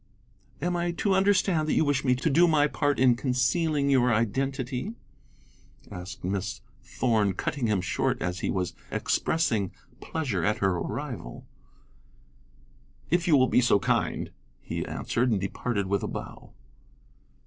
"Am 0.63 0.75
I 0.75 0.93
to 0.93 1.13
understand 1.13 1.67
that 1.67 1.73
you 1.75 1.85
wish 1.85 2.03
me 2.03 2.15
to 2.15 2.29
do 2.31 2.47
my 2.47 2.65
part 2.65 2.97
in 2.99 3.13
concealing 3.15 3.87
your 3.91 4.11
identity?" 4.11 4.95
asked 5.91 6.23
Miss 6.23 6.61
Thorn, 6.83 7.33
cutting 7.35 7.67
him 7.67 7.81
short 7.81 8.19
as 8.19 8.39
he 8.39 8.49
was 8.49 8.73
expressing 8.89 9.71
pleasure 9.99 10.43
at 10.43 10.57
her 10.57 10.73
arrival. 10.75 11.45
"If 13.11 13.27
you 13.27 13.37
will 13.37 13.47
be 13.47 13.61
so 13.61 13.77
kind," 13.77 14.31
he 14.59 14.83
answered, 14.87 15.29
and 15.29 15.39
departed 15.39 15.85
with 15.85 16.01
a 16.01 16.07
bow. 16.07 16.51